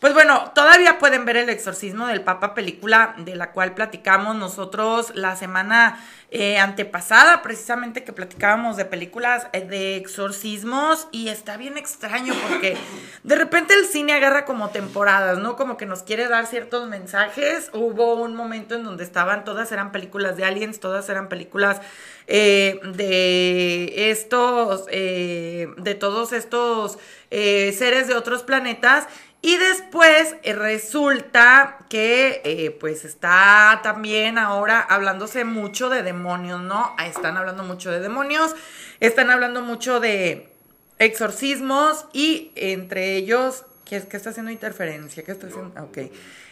[0.00, 5.10] Pues bueno, todavía pueden ver El Exorcismo del Papa, película de la cual platicamos nosotros
[5.16, 11.76] la semana eh, antepasada, precisamente que platicábamos de películas eh, de exorcismos y está bien
[11.76, 12.76] extraño porque
[13.24, 15.56] de repente el cine agarra como temporadas, ¿no?
[15.56, 17.70] Como que nos quiere dar ciertos mensajes.
[17.72, 21.80] Hubo un momento en donde estaban, todas eran películas de aliens, todas eran películas
[22.28, 26.98] eh, de estos, de todos estos
[27.30, 29.06] seres de otros planetas
[29.40, 36.96] Y después eh, resulta que eh, pues está también ahora hablándose mucho de demonios, ¿no?
[37.04, 38.56] Están hablando mucho de demonios,
[38.98, 40.52] están hablando mucho de
[40.98, 45.22] exorcismos y entre ellos, ¿qué, es, qué está haciendo interferencia?
[45.22, 45.80] ¿Qué está haciendo?
[45.82, 45.98] Ok.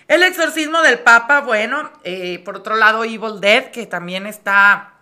[0.06, 4.95] El exorcismo del Papa, bueno, eh, por otro lado Evil Dead, que también está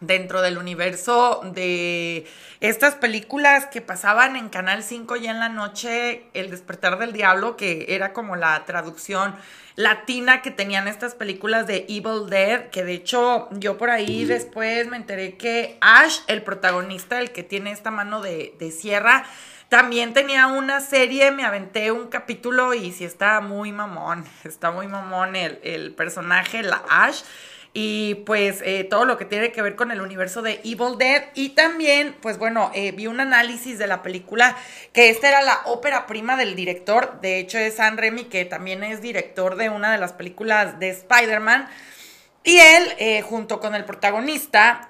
[0.00, 2.26] dentro del universo de
[2.60, 7.56] estas películas que pasaban en Canal 5 ya en la noche, El despertar del diablo,
[7.56, 9.34] que era como la traducción
[9.76, 14.86] latina que tenían estas películas de Evil Dead, que de hecho yo por ahí después
[14.88, 19.24] me enteré que Ash, el protagonista, el que tiene esta mano de, de sierra,
[19.68, 24.86] también tenía una serie, me aventé un capítulo y sí está muy mamón, está muy
[24.86, 27.22] mamón el, el personaje, la Ash.
[27.76, 31.24] Y pues eh, todo lo que tiene que ver con el universo de Evil Dead.
[31.34, 34.56] Y también, pues bueno, eh, vi un análisis de la película,
[34.92, 37.20] que esta era la ópera prima del director.
[37.20, 40.90] De hecho, es San Remy, que también es director de una de las películas de
[40.90, 41.68] Spider-Man.
[42.44, 44.88] Y él, eh, junto con el protagonista,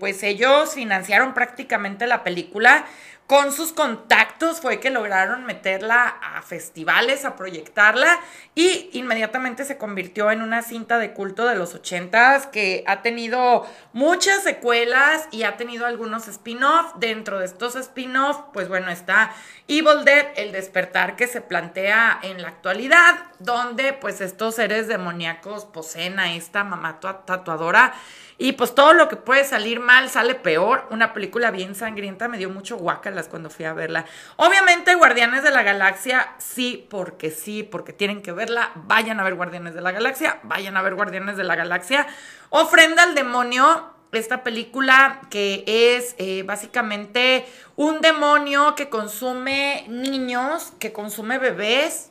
[0.00, 2.86] pues ellos financiaron prácticamente la película.
[3.26, 8.20] Con sus contactos fue que lograron meterla a festivales, a proyectarla
[8.54, 13.66] y inmediatamente se convirtió en una cinta de culto de los ochentas que ha tenido
[13.92, 16.94] muchas secuelas y ha tenido algunos spin-off.
[16.98, 19.32] Dentro de estos spin-off, pues bueno, está
[19.66, 25.64] Evil Dead, el despertar que se plantea en la actualidad, donde pues estos seres demoníacos
[25.64, 27.92] poseen a esta mamá tua- tatuadora
[28.38, 30.86] y pues todo lo que puede salir mal sale peor.
[30.90, 32.76] Una película bien sangrienta, me dio mucho
[33.24, 34.04] cuando fui a verla.
[34.36, 38.72] Obviamente Guardianes de la Galaxia, sí, porque sí, porque tienen que verla.
[38.74, 42.06] Vayan a ver Guardianes de la Galaxia, vayan a ver Guardianes de la Galaxia.
[42.50, 50.92] Ofrenda al demonio, esta película que es eh, básicamente un demonio que consume niños, que
[50.92, 52.10] consume bebés,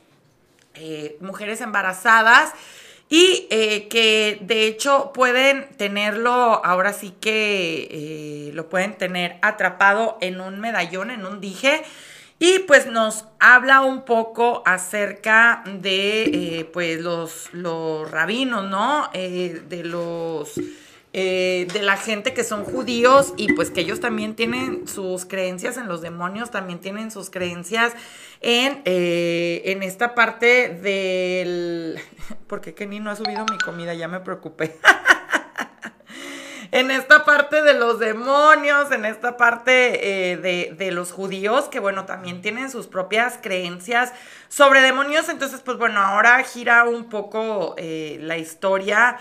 [0.73, 2.53] eh, mujeres embarazadas
[3.07, 10.17] y eh, que de hecho pueden tenerlo, ahora sí que eh, lo pueden tener atrapado
[10.21, 11.83] en un medallón, en un dije.
[12.37, 19.09] Y pues nos habla un poco acerca de eh, pues los, los rabinos, ¿no?
[19.13, 20.53] De los
[21.13, 25.87] de la gente que son judíos y pues que ellos también tienen sus creencias en
[25.87, 27.93] los demonios, también tienen sus creencias
[28.45, 31.99] en, eh, en esta parte del...
[32.47, 33.95] ¿Por qué Kenny no ha subido mi comida?
[33.95, 34.77] Ya me preocupé.
[36.71, 41.79] en esta parte de los demonios, en esta parte eh, de, de los judíos, que
[41.79, 44.13] bueno, también tienen sus propias creencias
[44.47, 45.27] sobre demonios.
[45.29, 49.17] Entonces, pues bueno, ahora gira un poco eh, la historia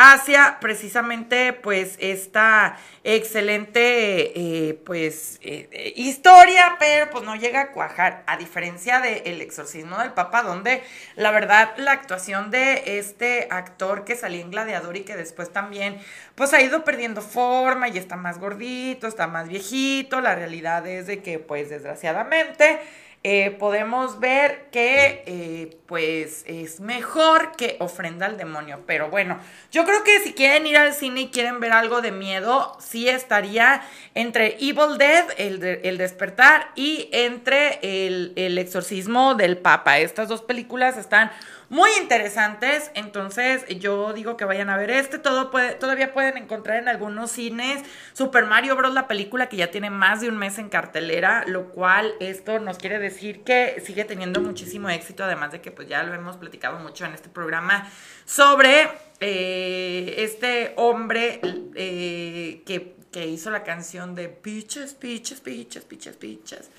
[0.00, 8.22] hacia precisamente pues esta excelente eh, pues eh, historia, pero pues no llega a cuajar,
[8.28, 10.84] a diferencia de El exorcismo del Papa, donde
[11.16, 15.98] la verdad la actuación de este actor que salía en Gladiador y que después también
[16.36, 21.08] pues ha ido perdiendo forma y está más gordito, está más viejito, la realidad es
[21.08, 22.78] de que pues desgraciadamente
[23.24, 28.82] eh, podemos ver que eh, pues es mejor que ofrenda al demonio.
[28.86, 29.38] Pero bueno,
[29.72, 33.08] yo creo que si quieren ir al cine y quieren ver algo de miedo, sí
[33.08, 33.82] estaría
[34.14, 39.98] entre Evil Dead, el, el despertar, y entre el, el exorcismo del Papa.
[39.98, 41.30] Estas dos películas están
[41.70, 46.78] muy interesantes, entonces yo digo que vayan a ver este, todo puede, todavía pueden encontrar
[46.78, 47.82] en algunos cines
[48.14, 48.94] Super Mario Bros.
[48.94, 52.78] la película que ya tiene más de un mes en cartelera, lo cual esto nos
[52.78, 56.78] quiere decir que sigue teniendo muchísimo éxito, además de que pues ya lo hemos platicado
[56.78, 57.86] mucho en este programa
[58.24, 58.88] sobre
[59.20, 61.40] eh, este hombre
[61.74, 66.70] eh, que, que hizo la canción de Peaches, Peaches, Peaches, Peaches, Peaches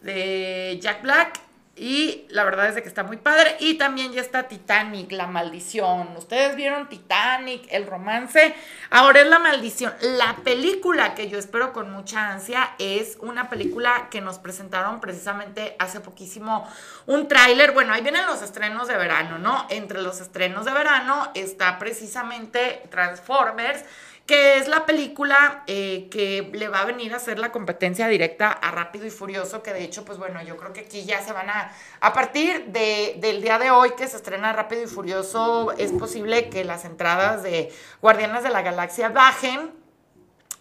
[0.00, 1.47] de Jack Black.
[1.78, 3.56] Y la verdad es de que está muy padre.
[3.60, 6.16] Y también ya está Titanic, la maldición.
[6.16, 8.54] Ustedes vieron Titanic, el romance.
[8.90, 9.92] Ahora es la maldición.
[10.00, 15.76] La película que yo espero con mucha ansia es una película que nos presentaron precisamente
[15.78, 16.68] hace poquísimo
[17.06, 17.72] un tráiler.
[17.72, 19.66] Bueno, ahí vienen los estrenos de verano, ¿no?
[19.70, 23.84] Entre los estrenos de verano está precisamente Transformers
[24.28, 28.50] que es la película eh, que le va a venir a hacer la competencia directa
[28.52, 31.32] a Rápido y Furioso, que de hecho, pues bueno, yo creo que aquí ya se
[31.32, 35.72] van a, a partir de, del día de hoy que se estrena Rápido y Furioso,
[35.78, 39.70] es posible que las entradas de Guardianes de la Galaxia bajen,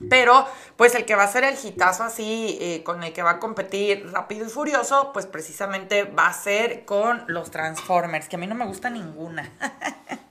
[0.09, 3.31] pero, pues el que va a ser el hitazo así, eh, con el que va
[3.31, 8.39] a competir rápido y furioso, pues precisamente va a ser con los Transformers, que a
[8.39, 9.51] mí no me gusta ninguna.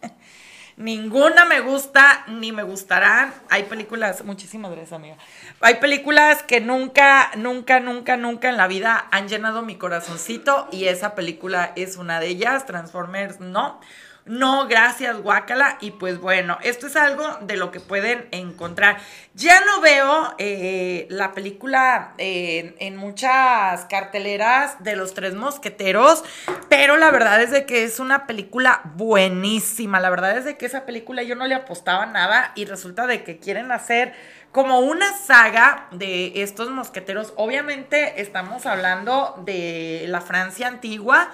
[0.76, 3.32] Ninguna me gusta ni me gustarán.
[3.48, 5.16] Hay películas, muchísimas gracias, amiga.
[5.62, 10.88] Hay películas que nunca, nunca, nunca, nunca en la vida han llenado mi corazoncito y
[10.88, 12.66] esa película es una de ellas.
[12.66, 13.80] Transformers, no.
[14.26, 15.78] No, gracias, guácala.
[15.80, 18.98] Y pues bueno, esto es algo de lo que pueden encontrar.
[19.34, 26.24] Ya no veo eh, la película eh, en muchas carteleras de los tres mosqueteros,
[26.68, 30.00] pero la verdad es de que es una película buenísima.
[30.00, 33.22] La verdad es de que esa película yo no le apostaba nada y resulta de
[33.22, 34.12] que quieren hacer
[34.50, 37.32] como una saga de estos mosqueteros.
[37.36, 41.30] Obviamente estamos hablando de la Francia antigua,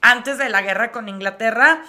[0.00, 1.84] antes de la guerra con Inglaterra.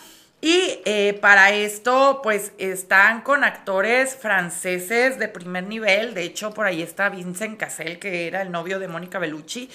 [0.45, 6.13] Y eh, para esto, pues están con actores franceses de primer nivel.
[6.13, 9.69] De hecho, por ahí está Vincent Cassel, que era el novio de Mónica Bellucci.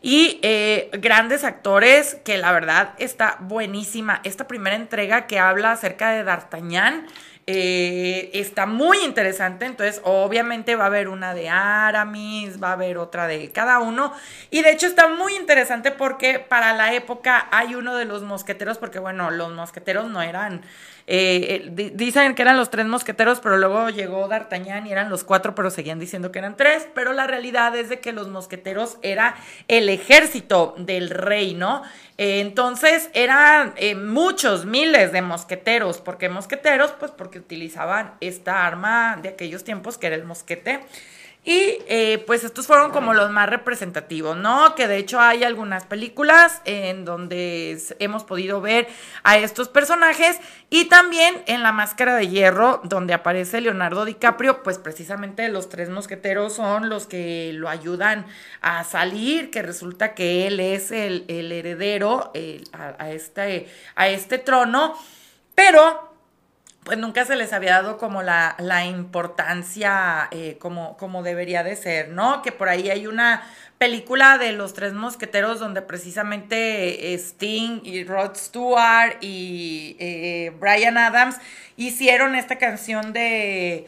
[0.00, 4.20] Y eh, grandes actores que la verdad está buenísima.
[4.22, 7.04] Esta primera entrega que habla acerca de D'Artagnan
[7.46, 12.98] eh, está muy interesante, entonces obviamente va a haber una de Aramis, va a haber
[12.98, 14.12] otra de cada uno.
[14.50, 18.78] Y de hecho está muy interesante porque para la época hay uno de los mosqueteros,
[18.78, 20.62] porque bueno, los mosqueteros no eran
[21.06, 25.24] eh, eh, dicen que eran los tres mosqueteros, pero luego llegó D'Artagnan y eran los
[25.24, 26.88] cuatro, pero seguían diciendo que eran tres.
[26.94, 29.34] Pero la realidad es de que los mosqueteros era
[29.68, 31.82] el ejército del rey, ¿no?
[32.22, 33.74] Eh, entonces eran
[34.06, 35.98] muchos, miles de mosqueteros.
[35.98, 36.92] ¿Por qué mosqueteros?
[36.92, 40.78] Pues porque utilizaban esta arma de aquellos tiempos que era el mosquete.
[41.44, 44.76] Y eh, pues estos fueron como los más representativos, ¿no?
[44.76, 48.86] Que de hecho hay algunas películas en donde hemos podido ver
[49.24, 50.38] a estos personajes
[50.70, 55.88] y también en La Máscara de Hierro, donde aparece Leonardo DiCaprio, pues precisamente los tres
[55.88, 58.24] mosqueteros son los que lo ayudan
[58.60, 62.30] a salir, que resulta que él es el, heredero
[62.72, 64.96] a, este, a este trono,
[65.56, 66.11] pero
[66.84, 71.76] pues nunca se les había dado como la, la importancia eh, como, como debería de
[71.76, 72.42] ser, ¿no?
[72.42, 78.04] Que por ahí hay una película de los tres mosqueteros donde precisamente eh, Sting y
[78.04, 81.36] Rod Stewart y eh, Brian Adams
[81.76, 83.86] hicieron esta canción de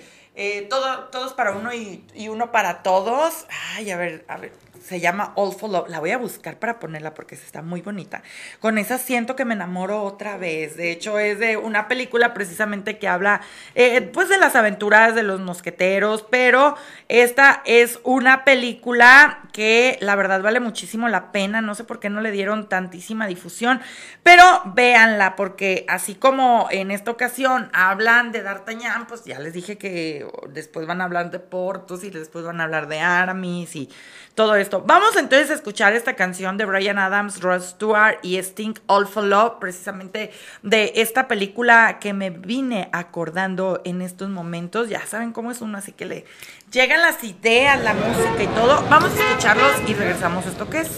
[0.69, 3.47] todo, todos para uno y, y, uno para todos.
[3.77, 4.53] Ay, a ver, a ver,
[4.85, 5.89] se llama All for Love.
[5.89, 8.23] La voy a buscar para ponerla porque está muy bonita.
[8.61, 10.77] Con esa siento que me enamoro otra vez.
[10.77, 13.41] De hecho, es de una película precisamente que habla
[13.75, 16.77] eh, pues de las aventuras de los mosqueteros, pero
[17.09, 21.63] esta es una película que la verdad vale muchísimo la pena.
[21.63, 23.81] No sé por qué no le dieron tantísima difusión,
[24.23, 29.79] pero véanla porque así como en esta ocasión hablan de D'Artagnan, pues ya les dije
[29.79, 33.89] que después van a hablar de Portos y después van a hablar de Aramis y
[34.35, 34.74] todo esto.
[34.83, 39.25] Vamos entonces a escuchar esta canción de Brian Adams, Ross Stewart y Sting All for
[39.25, 44.89] Love, precisamente de esta película que me vine acordando en estos momentos.
[44.89, 46.25] Ya saben cómo es uno, así que le
[46.71, 48.83] llegan las ideas, la música y todo.
[48.89, 50.91] Vamos a escucharlos y regresamos a esto que es.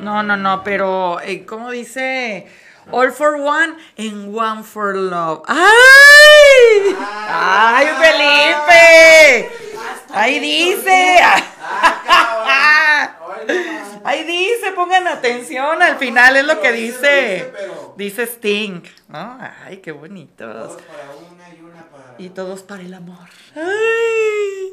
[0.00, 2.46] No, no, no, pero eh, ¿cómo dice?
[2.90, 5.42] All for one and one for love.
[5.48, 6.94] ¡Ay!
[6.98, 9.50] ¡Ay, Felipe!
[10.14, 11.18] Ahí dice.
[14.04, 17.52] Ahí dice, pongan atención, al final es lo que dice.
[17.96, 18.82] Dice Sting.
[19.12, 20.76] Ay, qué bonitos.
[22.18, 23.28] Y todos para el amor.
[23.54, 24.72] Ay,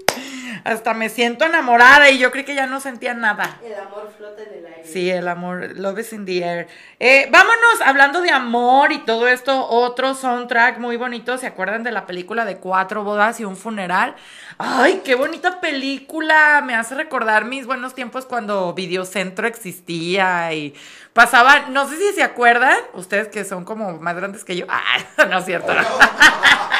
[0.63, 3.59] hasta me siento enamorada y yo creí que ya no sentía nada.
[3.63, 4.81] El amor flota en el aire.
[4.85, 6.67] Sí, el amor, love is in the air.
[6.99, 11.37] Eh, vámonos, hablando de amor y todo esto, otro soundtrack muy bonito.
[11.37, 14.15] ¿Se acuerdan de la película de cuatro bodas y un funeral?
[14.57, 16.61] Ay, qué bonita película.
[16.65, 20.73] Me hace recordar mis buenos tiempos cuando Videocentro existía y
[21.13, 24.65] pasaba, no sé si se acuerdan, ustedes que son como más grandes que yo.
[24.75, 25.73] Ah, no es cierto.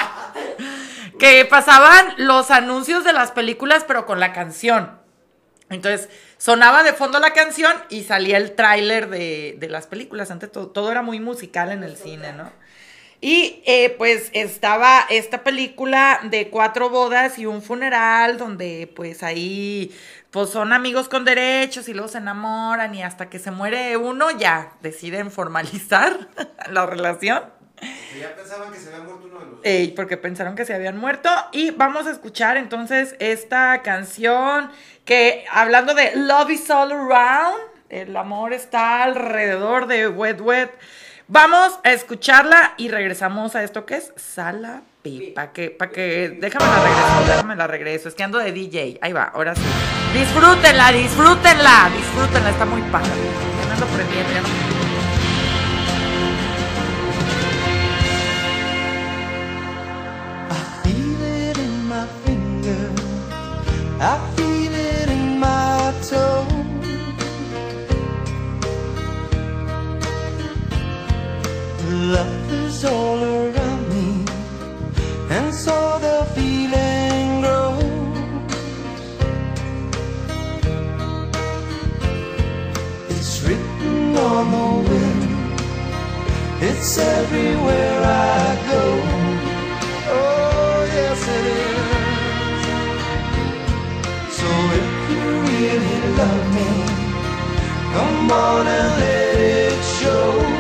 [1.24, 5.00] que pasaban los anuncios de las películas, pero con la canción.
[5.70, 10.32] Entonces, sonaba de fondo la canción y salía el tráiler de, de las películas.
[10.32, 12.52] Antes todo, todo era muy musical en el cine, ¿no?
[13.22, 19.96] Y eh, pues estaba esta película de cuatro bodas y un funeral, donde pues ahí
[20.30, 24.30] pues son amigos con derechos y luego se enamoran y hasta que se muere uno
[24.32, 26.28] ya deciden formalizar
[26.70, 27.63] la relación.
[28.20, 29.60] Ya pensaban que se había muerto uno de los.
[29.64, 31.30] Ey, porque pensaron que se habían muerto.
[31.52, 34.70] Y vamos a escuchar entonces esta canción
[35.06, 37.56] que, hablando de Love is all around,
[37.90, 40.72] el amor está alrededor de Wet Wet.
[41.28, 44.82] Vamos a escucharla y regresamos a esto que es Sala
[45.34, 48.10] Para que, para que, déjame la regreso, déjame la regreso.
[48.10, 49.00] Es que ando de DJ.
[49.02, 49.62] Ahí va, ahora sí.
[50.14, 53.10] Disfrútenla, disfrútenla, disfrútenla, está muy padre.
[53.62, 54.73] Ya me ando prendiendo, ya no-
[64.06, 66.46] I feel it in my toe.
[71.88, 74.26] Love is all around me,
[75.30, 77.84] and so the feeling grows.
[83.10, 85.24] It's written on the wind.
[86.62, 89.13] It's everywhere I go.
[95.64, 96.70] Really love me,
[97.94, 100.53] come on and let it show.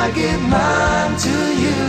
[0.00, 1.80] I give mine to you.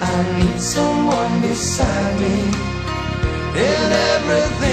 [0.00, 2.38] I need someone beside me
[3.68, 4.69] in everything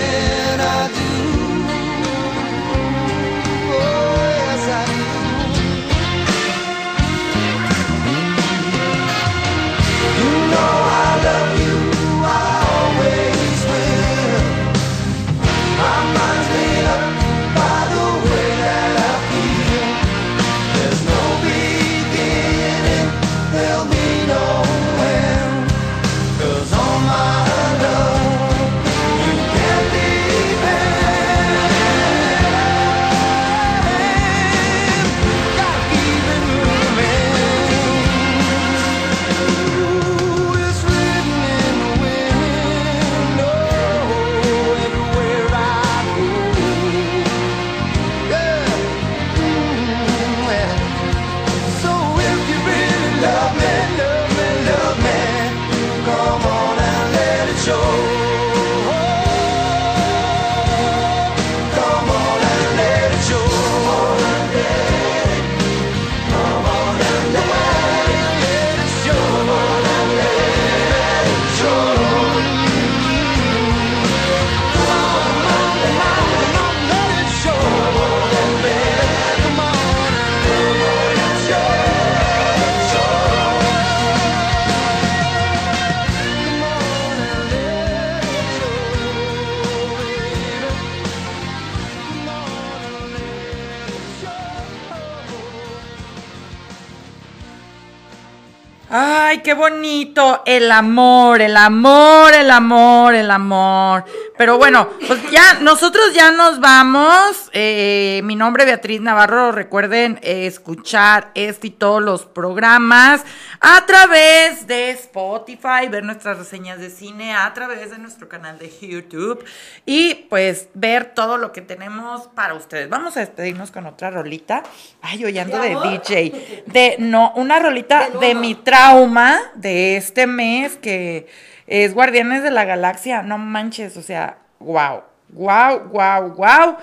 [99.47, 100.41] qué bonito.
[100.45, 104.03] El amor, el amor, el amor, el amor.
[104.37, 107.49] Pero bueno, pues ya, nosotros ya nos vamos.
[107.53, 109.51] Eh, mi nombre es Beatriz Navarro.
[109.51, 113.25] Recuerden eh, escuchar este y todos los programas
[113.59, 118.71] a través de Spotify, ver nuestras reseñas de cine a través de nuestro canal de
[118.79, 119.43] YouTube
[119.85, 122.89] y pues ver todo lo que tenemos para ustedes.
[122.89, 124.61] Vamos a despedirnos con otra rolita.
[125.01, 126.63] Ay, ando de DJ.
[126.67, 131.27] De, no, una rolita de mi trauma de este mes que
[131.67, 133.21] es Guardianes de la Galaxia.
[133.21, 136.77] No manches, o sea, wow, wow, wow, wow.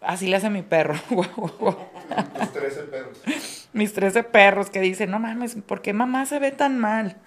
[0.00, 0.94] Así le hace mi perro.
[1.10, 1.76] Guau, guau.
[2.38, 3.22] Tus 13 perros.
[3.72, 7.16] Mis 13 perros que dicen, no mames, ¿por qué mamá se ve tan mal?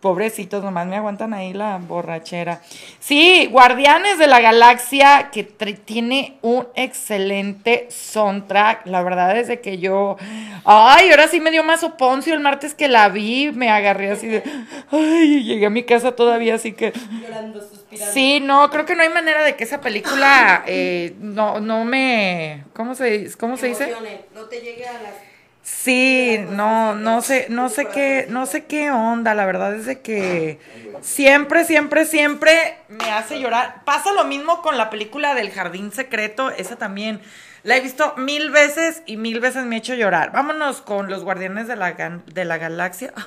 [0.00, 2.62] Pobrecitos, nomás me aguantan ahí la borrachera.
[3.00, 8.86] Sí, Guardianes de la Galaxia, que tiene un excelente soundtrack.
[8.86, 10.16] La verdad es de que yo.
[10.64, 13.50] Ay, ahora sí me dio más oponcio el martes que la vi.
[13.50, 14.44] Me agarré así de.
[14.92, 16.92] Ay, llegué a mi casa todavía, así que.
[17.20, 18.12] Llorando, suspirando.
[18.14, 22.62] Sí, no, creo que no hay manera de que esa película eh, no, no me.
[22.72, 23.92] ¿Cómo se, cómo se dice?
[24.32, 25.27] No te llegue a las...
[25.70, 30.00] Sí, no, no sé, no sé qué, no sé qué onda, la verdad es de
[30.00, 30.58] que
[31.02, 33.82] siempre, siempre, siempre me hace llorar.
[33.84, 37.20] Pasa lo mismo con la película del Jardín Secreto, esa también
[37.64, 40.32] la he visto mil veces y mil veces me ha hecho llorar.
[40.32, 43.12] Vámonos con los Guardianes de la, Gan- de la Galaxia.
[43.14, 43.26] Ah,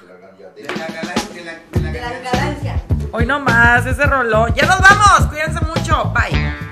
[0.55, 2.31] De la galaxia, de la, de la De la galaxia.
[2.41, 2.81] galaxia.
[3.11, 4.53] Hoy no más, ese rolón.
[4.55, 6.70] Ya nos vamos, cuídense mucho, bye.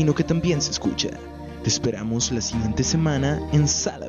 [0.00, 1.10] Sino que también se escucha.
[1.62, 4.08] Te esperamos la siguiente semana en Sala.